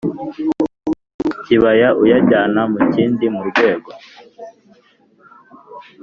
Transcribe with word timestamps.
Kibaya 1.43 1.89
uyajyana 2.01 2.61
mu 2.71 2.79
kindi 2.93 3.25
mu 3.35 3.41
rwego 3.49 3.89